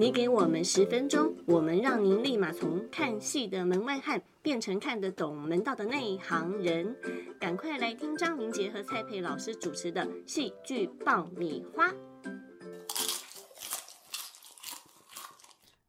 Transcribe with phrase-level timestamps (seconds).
[0.00, 6.96] 你给我们十分钟，我们让您立马从看戏的门外汉变成看得懂门道的内行人。
[7.38, 11.92] 赶快来听张明杰和蔡佩老师主持的戏剧爆米花。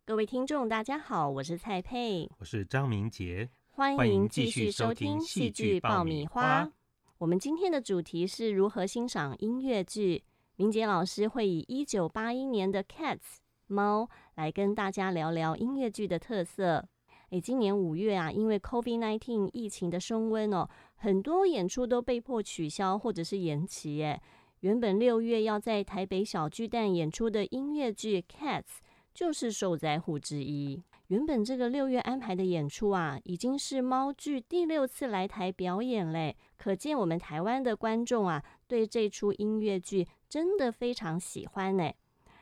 [0.05, 6.69] 各位听众，大家好，我是蔡佩，我是张明杰，欢欢迎迎继继续收听听戏戏剧爆米花。
[7.17, 10.25] 我们今天的主题是如何欣赏音乐剧。
[10.57, 13.15] 明杰老师会以一九八一年的《Cats》
[13.71, 16.85] 猫来跟大家聊聊音乐剧的特色。
[17.29, 24.03] 诶，今年五月啊，因为 COVID-19 疫情的升温哦，很多演出都被迫取消或者是延期。
[24.03, 24.21] 诶，
[24.59, 28.61] 原本六月要在台北小巨蛋演出的音乐剧《Cats》
[29.13, 30.83] 就是受灾户之一。
[31.07, 41.91] 原本这个六月安排的演出啊，已经是猫剧第六次来台表演嘞，可见我们台湾的观众啊，对这出音乐剧真的非常喜欢呢。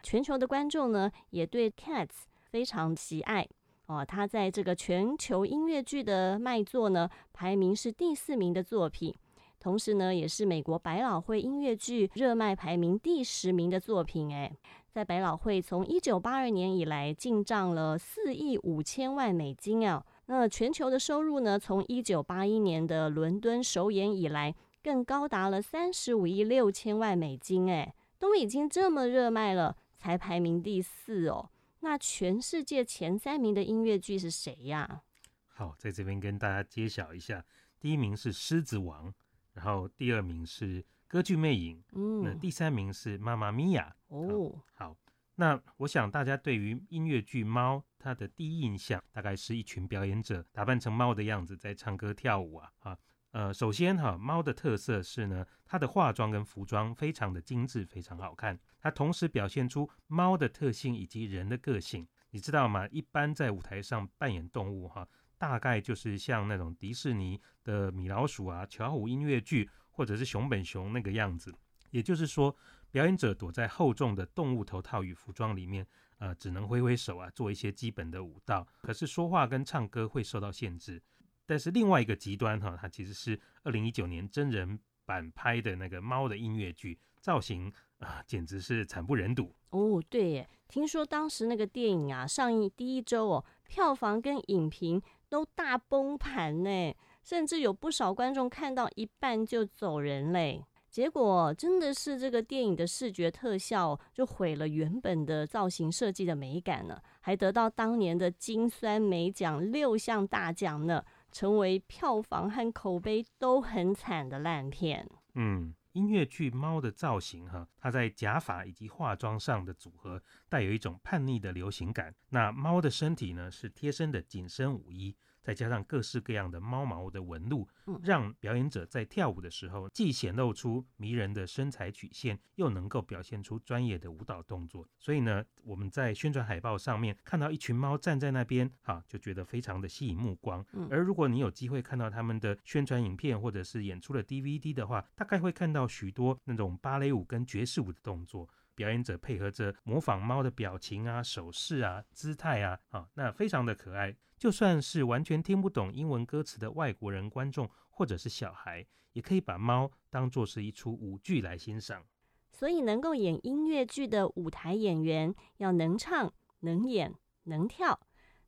[0.02, 3.48] 全球的观众呢，也对 Cats 非常喜爱
[3.88, 4.06] 哦。
[4.06, 9.14] 它在这个全球音乐剧的卖座呢，排名是第四名的作品，
[9.60, 14.34] 同时呢，也是美国百老汇音乐剧热卖排名第十名的作品。
[14.34, 14.52] 哎，
[14.90, 20.04] 在百老汇从一九八二年以来进账了四亿五千万美金啊。
[20.28, 24.54] 那全球的收入呢，从一九八一年的伦敦首演以来，
[24.84, 27.70] 更高达了三十五亿六千万美金。
[27.70, 31.52] 哎，都已经这么热卖了，才排名第四哦。
[31.82, 35.04] 那全世界前三名的音乐剧是谁呀？
[35.48, 37.46] 好，在这边跟大家揭晓一下，
[37.80, 39.10] 第一名是《狮子王》，
[39.54, 41.78] 然后第二名是《歌剧魅影》，
[42.24, 43.96] 那嗯，第三名是《妈妈咪呀》。
[44.16, 44.96] 哦，好，
[45.36, 52.98] 那我想大家对于音乐剧《猫》它的第一印象，大概是一群表演者打扮成猫的样子在唱歌跳舞啊啊。
[53.32, 58.60] 呃，首先哈，猫的特色是呢，它的化妆跟服装非常的精致，非常好看。
[58.80, 62.08] 它同时表现出猫的特性以及人的个性。
[62.32, 62.88] 你知道吗？
[62.90, 65.08] 一般在舞台上扮演动物哈，
[65.38, 71.54] 大概就是像那种迪士尼的米老鼠啊、巧虎音乐剧，或者是熊本熊那个样子。
[71.92, 72.56] 也就是说，
[72.92, 75.86] 表演者躲在厚重的动物头套与服装里面，
[76.20, 78.68] 呃，只能挥挥手啊，做一些基本的舞蹈。
[78.82, 81.02] 可是说话跟唱歌会受到限制。
[81.50, 89.52] 但是另外一个极端哈，它其实是二零一九年真人版拍的那个猫的音乐剧，造型啊、简直是惨不忍睹。
[89.72, 100.64] 哦，对耶，听说当时那个电影啊上映第一周哦，票房跟影评都大崩盘呢，甚至有不少观众看到一半就走人嘞。
[100.90, 115.10] 结果真的是这个电影的视觉特效就毁了原本的造型设计的美感呢，还得到当年的金酸梅奖六项大奖呢，成为票房和口碑都很惨的烂片。
[115.36, 122.14] 嗯，音乐剧《猫》的造型哈，它在假发以及化妆上的组合带有一种叛逆的流行感。
[122.30, 134.88] 那猫的身体呢是贴身的紧身舞衣，再加上各式各样的猫毛的纹路嗯，让表演者在跳舞的时候既显露出迷人的身材曲线，又能够表现出专业的舞蹈动作。
[134.98, 140.66] 所以呢，我们在宣传海报上面看到一群猫站在那边，哈，就觉得非常的吸引目光。
[140.74, 148.50] 嗯而如果你有机会看到他们的宣传影片或者是演出的 DVD 的话，大概会看到许多那种芭蕾舞跟爵士舞的动作。
[148.80, 154.16] 表演者配合着模仿猫的表情啊、手势啊、姿态啊，啊，那非常的可爱。
[154.38, 162.06] 就算是完全听不懂英文歌词的外国人观众或者是小孩，也可以把猫当作是一出舞剧来欣赏。
[162.54, 167.14] 所以，能够演音乐剧的舞台演员要能唱、能演、
[167.44, 168.00] 能跳，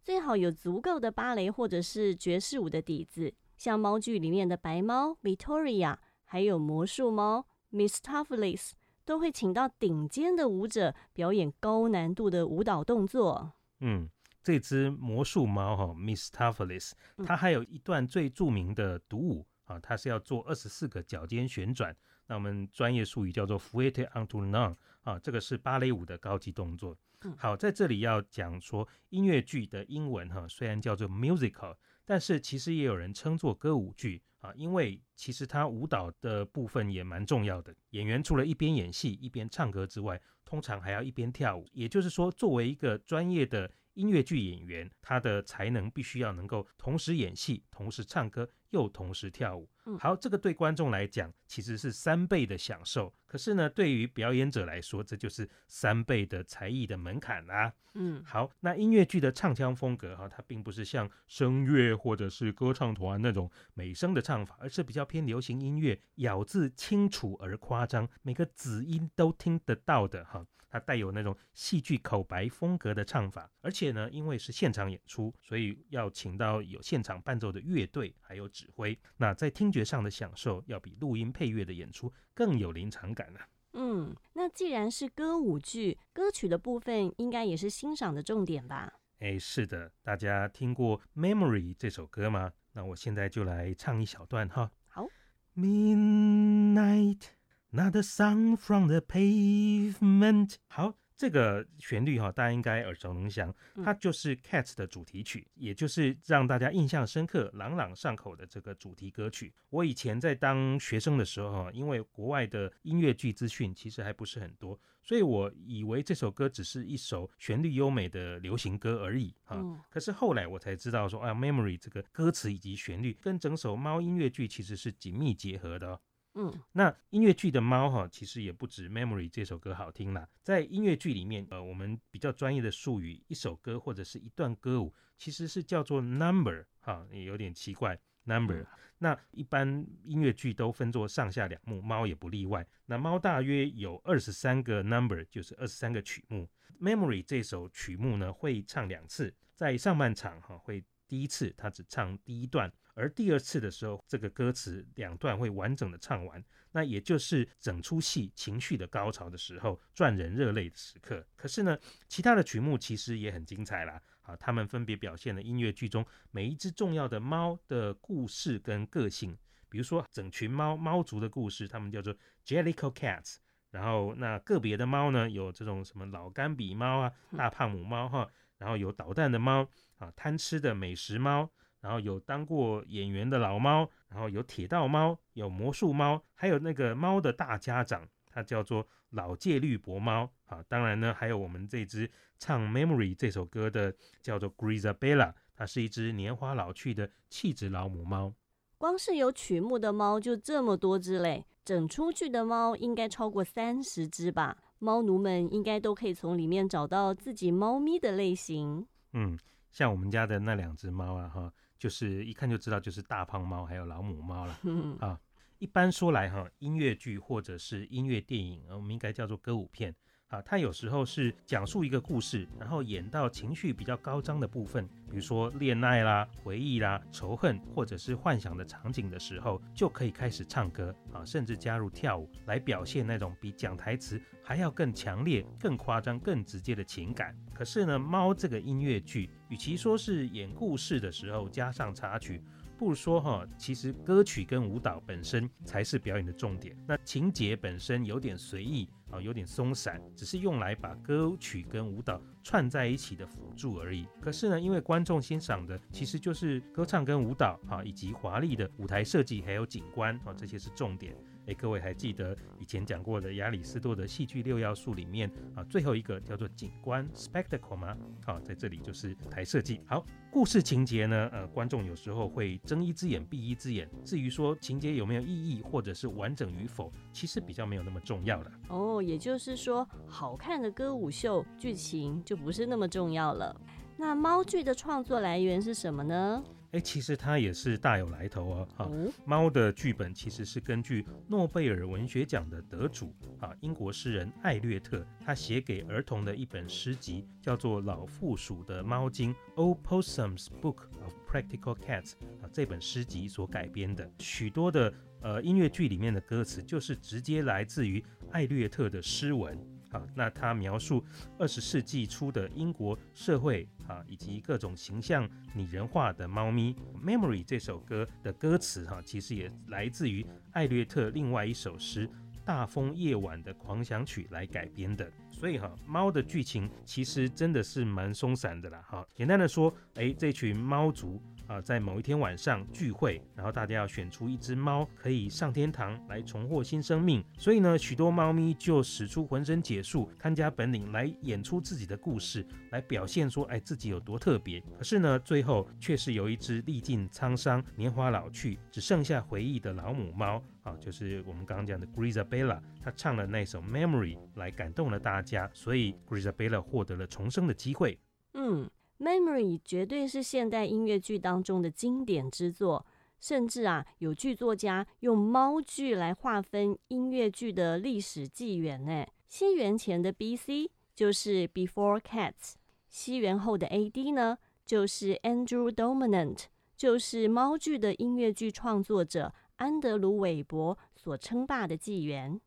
[0.02, 3.36] 最好有足够的芭蕾或者是爵士舞的底子。
[3.58, 8.72] 像猫剧里面的白猫 Victoria，还有魔术猫 Miss Tuffles，
[9.06, 13.54] 都会请到顶尖的舞者表演高难度的舞蹈动作。
[13.80, 14.10] 嗯，
[14.44, 21.96] 这只魔术猫哈、Miss Tuffles，嗯它还有一段最著名的独舞啊，它是要做二十四个脚尖旋转，
[22.28, 27.36] 那我们专业术语叫做 Fouette en tournant 啊，这个是芭蕾舞的高级动作嗯。
[27.38, 31.76] 好，在这里要讲说音乐剧的英文哈、虽然叫做 musical，
[32.06, 37.74] 但是其实也有人称作歌舞剧啊，因为其实他舞蹈的部分也蛮重要的。
[37.92, 41.66] 演员除了一边演戏一边唱歌之外，通常还要一边跳舞。
[41.72, 49.70] 也就是说，作为一个专业的音乐剧演员，他的才能必须要能够同时演戏、同时唱歌，又同时跳舞。
[49.86, 70.46] 嗯好，这个对观众来讲其实是三倍的享受，可是呢，对于表演者来说，这就是三倍的才艺的门槛啦、嗯好，那音乐剧的唱腔风格哈，它并不是像声乐或者是歌唱团那种美声的唱法，而是比较偏流行音乐，咬字清楚而夸张，每个子音都听得到的哈。
[70.74, 78.98] 它带有那种戏剧口白风格的唱法，而且呢，因为是现场演出，所以要请到有现场伴奏的乐队，还有指挥。
[79.18, 83.48] 那在听觉上的享受，要比录音配乐的演出更有临场感啊。
[83.74, 88.94] 嗯，那既然是歌舞剧，歌曲的部分应该也是欣赏的重点吧？
[89.20, 92.52] 哎，是的，大家听过《Memory》这首歌吗？
[92.74, 94.72] 那我现在就来唱一小段哈。
[94.88, 95.08] 好。
[95.54, 97.24] Midnight,
[97.72, 100.56] not a sound from the pavement。
[100.68, 109.54] 好，这个旋律哈，大家应该耳熟能详，嗯它就是《Cats》的主题曲，也就是让大家印象深刻、朗朗上口的这个主题歌曲。
[109.70, 119.58] 我以前在当学生的时候哈，因为国外的音乐剧资讯其实还不是很多，所以我以为这首歌只是一首旋律优美的流行歌而已啊。
[119.58, 126.02] 嗯可是后来我才知道说，啊，Memory 这个歌词以及旋律跟整首猫音乐剧其实是紧密结合的哦。
[126.34, 138.66] 嗯那音乐剧的猫哈，其实也不止 Memory 这首歌好听啦，在音乐剧里面，呃，我们比较专业的术语，一首歌或者是一段歌舞，其实是叫做 number 哈，也有点奇怪 number。
[138.98, 142.66] 那一般音乐剧都分作上下两幕，猫也不例外。
[142.86, 146.48] 那猫大约有二十三个 number，就是二十三个曲目。
[146.80, 156.42] Memory 这首曲目呢，会唱两次，在上半场哈会第一次他只唱第一段，而第二次的时候，这个歌词两段会完整的唱完。
[156.72, 161.28] 那也就是整出戏情绪的高潮的时候，赚人热泪的时刻。
[161.36, 161.78] 可是呢，
[162.08, 164.02] 其他的曲目其实也很精彩啦。
[164.22, 169.38] 啊，他们分别表现了音乐剧中每一只重要的猫的故事跟个性。
[169.68, 172.16] 比如说，整群猫猫族的故事，他们叫做
[172.46, 173.36] Jellicle Cats。
[173.70, 178.30] 然后，那个别的猫呢，有这种什么老干比猫啊、大胖母猫哈，
[178.62, 179.68] 然后有捣蛋的猫
[179.98, 181.50] 啊、贪吃的美食猫，
[181.80, 190.64] 然后有当过演员的老猫，然后有铁道猫，有魔术猫，还有那个猫的大家长，它叫做老戒律伯猫啊。
[190.70, 193.92] 当然呢，还有我们这只唱《Memory》这首歌的
[194.22, 198.32] 叫做 Grisabella，它是一只年华老去的气质老母猫。
[198.78, 204.58] 光是有曲目的猫就这么多只嘞，整出去的猫应该超过三十只吧？
[204.82, 208.84] 猫奴们应该都可以从里面找到自己猫咪的类型。
[209.14, 209.38] 嗯，
[209.70, 214.60] 像我们家的那两只猫啊，哈，就是一看就知道就是大胖猫还有老母猫了。
[214.64, 215.20] 嗯啊，
[215.60, 219.96] 一般说来哈，音乐剧或者是音乐电影，呃我们应该叫做歌舞片。
[220.32, 237.36] 啊，它有时候是讲述一个故事，然后演到情绪比较高涨的部分，比如说恋爱啦、回忆啦、仇恨或者是幻想的场景的时候，就可以开始唱歌啊，甚至加入跳舞来表现那种比讲台词还要更强烈、更夸张、更直接的情感。
[237.54, 242.42] 可是呢，猫这个音乐剧，与其说是演故事的时候加上插曲，
[242.82, 246.76] 不如说哈，其实歌曲跟舞蹈本身才是表演的重点。
[246.88, 254.08] 那情节本身有点随意啊，有点松散，只是用来把歌曲跟舞蹈串在一起的辅助而已。
[254.20, 261.16] 可是呢，因为观众欣赏的其实就是歌唱跟舞蹈啊，以及华丽的舞台设计还有景观啊，这些是重点。
[261.48, 267.98] 诶，各位还记得以前讲过的亚里士多德戏剧六要素里面啊，最后一个叫做景观 （spectacle） 吗？
[268.24, 269.82] 好、在这里就是台设计。
[269.86, 273.90] 好，故事情节呢，呃，观众有时候会睁一只眼闭一只眼。
[274.04, 278.52] 至于说情节有没有意义或者是完整与否，其实比较没有那么重要了。
[278.70, 283.56] 哦，也就是说，好看的歌舞秀剧情就不是那么重要了。
[283.98, 286.44] 那猫剧的创作来源是什么呢？
[286.72, 288.70] 诶，其实它也是大有来头哦。
[288.76, 309.58] 哈、哦，猫的剧本其实是根据诺贝尔文学奖的得主啊，英国诗人艾略特，他写给儿童的一本诗集，叫做《老负鼠的猫经》（Old Possum's Book of Practical Cats） 啊，这本诗集所改编的许多的呃音乐剧里面的歌词，就是直接来自于艾略特的诗文。
[309.92, 311.04] 啊，那他描述
[311.38, 316.76] 二十世纪初的英国社会啊，以及各种形象拟人化的猫咪。
[317.04, 322.08] Memory 这首歌的歌词哈、其实也来自于艾略特另外一首诗
[322.44, 325.12] 《大风夜晚的狂想曲》来改编的。
[325.30, 329.06] 所以哈、猫的剧情其实真的是蛮松散的啦哈。
[329.14, 331.22] 简单的说，哎，这群猫族。
[331.52, 344.62] 啊，在某一天晚上聚会，然后大家要选出一只猫可以上天堂来重获新生命，所以呢，许多猫咪就使出浑身解数、看家本领来演出自己的故事，来表现说，哎，自己有多特别。
[344.78, 358.00] 可是呢，最后却是有一只历尽沧桑、年华老去，只剩下回忆的老母猫啊，就是我们刚刚讲的 Grisabella，她唱了那首 Memory 来感动了大家，所以 Grisabella 获得了重生的机会。
[358.36, 358.70] 嗯。
[359.02, 362.86] Memory 绝对是现代音乐剧当中的经典之作，
[363.20, 369.04] 甚至啊，有剧作家用猫剧来划分音乐剧的历史纪元呢。
[369.28, 370.70] 西元前的 B.C.
[370.94, 372.54] 就是 Before Cats，
[372.90, 374.12] 西元后的 A.D.
[374.12, 376.44] 呢就是 Andrew Dominant，
[376.78, 382.40] 就是猫剧的音乐剧创作者安德鲁·韦伯所称霸的纪元。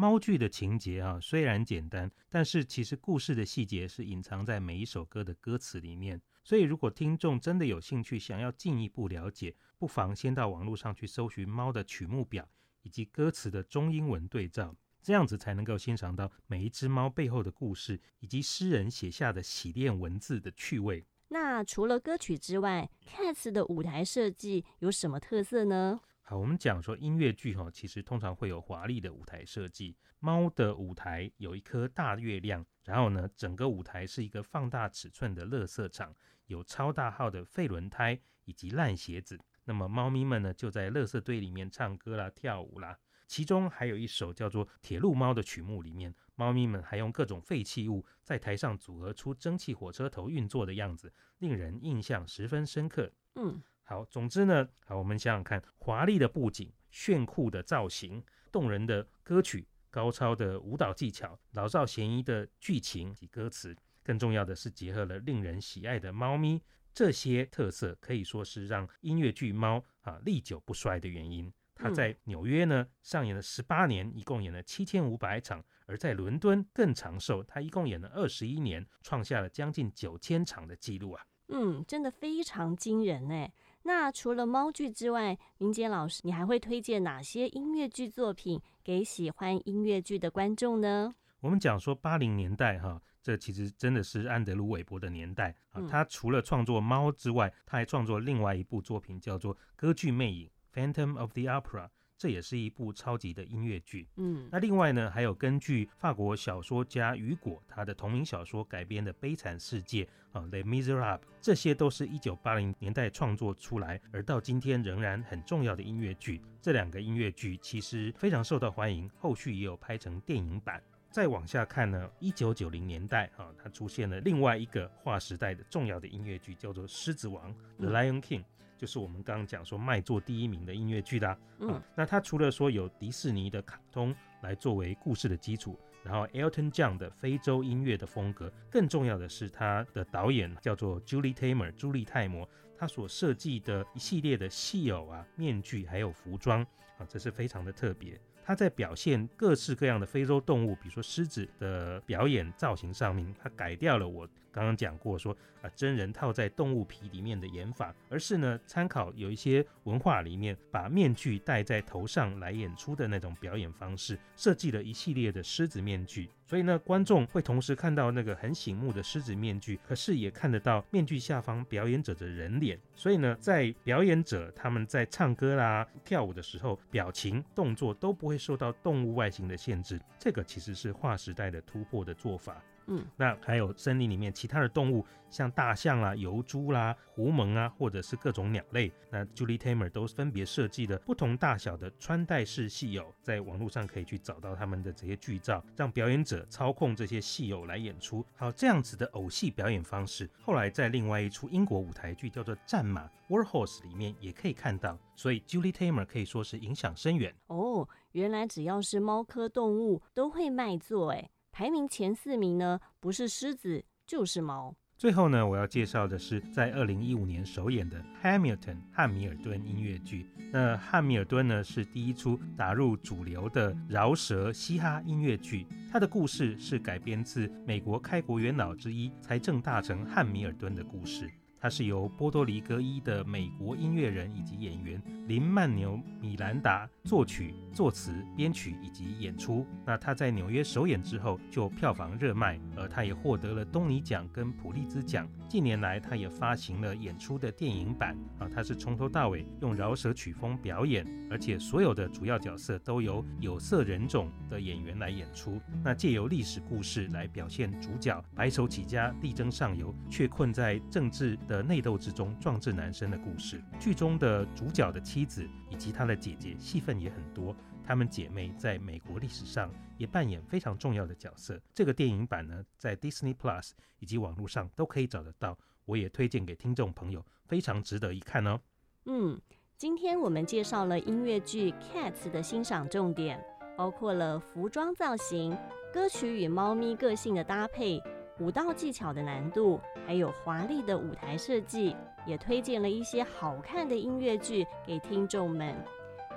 [0.00, 6.22] 猫剧的情节啊，虽然简单，但是其实故事的细节是隐藏在每一首歌的歌词里面。
[6.44, 12.48] 所以，如果听众真的有兴趣，想要进一步了解，不妨先到网络上去搜寻猫的曲目表
[12.82, 21.04] 以及歌词的中英文对照，这样子才能够欣赏到每一只猫背后的故事，以及诗人写下的洗练文字的趣味。
[21.30, 26.00] 那除了歌曲之外，Cats 的舞台设计有什么特色呢？
[26.28, 29.96] 好，我们讲说音乐剧哈，其实通常会有华丽的舞台设计。
[30.18, 39.40] 猫的舞台有一颗大月亮，然后呢，整个舞台是一个放大尺寸的乐色场，有超大号的废轮胎以及烂鞋子。
[39.64, 42.98] 那么猫咪们呢，就在乐色堆里面唱歌啦、跳舞啦。
[43.26, 53.10] 其中还有一首叫做《铁路猫》的曲目，里面猫咪们还用各种废弃物在台上组合出蒸汽火车头运作的样子，令人印象十分深刻。
[53.36, 53.62] 嗯。
[53.88, 71.50] 好，总之呢，好，我们想想看，华丽的布景、炫酷的造型、动人的歌曲、高超的舞蹈技巧、老少咸宜的剧情及歌词，更重要的是结合了令人喜爱的猫咪，这些特色可以说是让音乐剧《猫》啊历久不衰的原因。
[71.74, 81.24] 它在纽约呢上演了十八年，一共演了七千五百场；而在伦敦更长寿，它一共演了二十一年，创下了将近九千场的记录啊！
[81.50, 83.48] 嗯，真的非常惊人呢。
[83.88, 91.14] 那除了猫剧之外，明杰老师，你还会推荐哪些音乐剧作品给喜欢音乐剧的观众呢？
[91.40, 95.80] 我们讲说八零年代哈，这其实真的是安德鲁·韦伯的年代啊。
[95.88, 100.50] 他除了创作猫之外，他还创作另外一部作品，叫做《歌剧魅影》
[100.92, 101.88] （Phantom of the Opera）。
[102.18, 104.08] 这也是一部超级的音乐剧。
[104.16, 116.42] 嗯，那另外呢，还有根据法国小说家雨果他的同名小说改编的《悲惨世界》啊，《Les Miserables》，这些都是一九八零年代创作出来，而到今天仍然很重要的音乐剧。
[116.60, 120.82] 这两个音乐剧其实非常受到欢迎，后续也有拍成电影版。
[121.10, 128.44] 再往下看呢，一九九零年代啊，它出现了另外一个划时代的重要的音乐剧，叫做《狮子王》（The Lion King）。
[128.78, 146.62] 就是我们刚刚讲说卖座第一名的音乐剧啦，嗯，那它除了说有迪士尼的卡通来作为故事的基础，然后 Elton John 的非洲音乐的风格，更重要的是它的导演叫做 Julie Taymor 朱莉泰摩，他所设计的一系列的戏偶啊、面具还有服装
[146.98, 148.18] 啊，这是非常的特别。
[148.48, 166.30] 他在表现各式各样的非洲动物，比如说狮子的表演造型上面，他改掉了我刚刚讲过说啊真人套在动物皮里面的演法，而是呢参考有一些文化里面把面具戴在头上来演出的那种表演方式，设计了一系列的狮子面具。
[166.48, 172.80] 所以呢，观众会同时看到那个很醒目的狮子面具，可是也看得到面具下方表演者的人脸。
[172.94, 180.00] 所以呢，在表演者他们在唱歌啦、跳舞的时候，表情动作都不会受到动物外形的限制。
[180.18, 182.64] 这个其实是划时代的突破的做法。
[182.88, 198.24] 嗯，那还有森林里面其他的动物，像大象啦、油猪啦、狐獴啊，或者是各种鸟类，那 Julie Taymor 都分别设计了不同大小的穿戴式戏偶，在网络上可以去找到他们的这些剧照，让表演者操控这些戏偶来演出。
[198.34, 204.98] 好，这样子的偶戏表演方式，后来在另外一出英国舞台剧叫做《战马》（War Horse） 里面也可以看到。
[205.14, 207.34] 所以 Julie Taymor 可以说是影响深远。
[207.48, 211.28] 哦，原来只要是猫科动物都会卖座，哎。
[211.58, 214.72] 排名前四名呢，不是狮子就是猫。
[214.96, 220.24] 最后呢，我要介绍的是在二零一五年首演的《Hamilton》汉密尔顿音乐剧。
[220.52, 225.66] 那汉密尔顿呢，是第一出打入主流的饶舌嘻哈音乐剧。
[225.90, 231.28] 它的故事是改编自美国开国元老之一财政大臣汉密尔顿的故事。
[231.60, 239.66] 它是由波多黎各裔的美国音乐人以及演员林曼纽米兰达作曲、作词、编曲以及演出。
[239.84, 245.28] 那他在纽约首演之后就票房热卖，而他也获得了东尼奖跟普利兹奖。
[245.48, 255.58] 近年来，他也发行了演出的电影版啊，他是从头到尾用饶舌曲风表演，而且所有的主要角色都由有色人种的演员来演出。
[255.82, 263.60] 那借由历史故事来表现主角白手起家、力争上游，却困在政治的内斗之中，壮志难伸的故事。
[263.80, 271.60] 剧中的主角的妻子以及他的姐姐戏份也很多，她们姐妹在美国历史上也扮演非常重要的角色。
[271.74, 278.60] 这个电影版呢，在 Disney Plus 以及网络上都可以找得到，我也推荐给听众朋友，非常值得一看哦。
[279.06, 279.40] 嗯，
[279.76, 283.42] 今天我们介绍了音乐剧《Cats》的欣赏重点，
[283.76, 285.56] 包括了服装造型、
[285.92, 287.98] 歌曲与猫咪个性的搭配。
[288.40, 295.74] 舞蹈技巧的难度，还有华丽的舞台设计，也推荐了一些好看的音乐剧给听众们。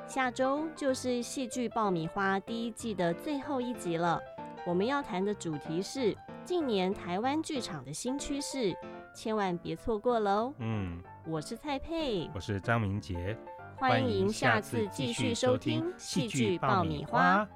[0.07, 4.19] 下周就是戏剧爆米花第一季的最后一集了，
[4.65, 8.75] 我们要谈的主题是近年台湾剧场的新趋势，
[9.15, 10.53] 千万别错过喽。
[10.57, 13.37] 嗯，我是蔡佩，我是张明杰，
[13.77, 17.47] 欢迎下次继续收听戏剧爆米花。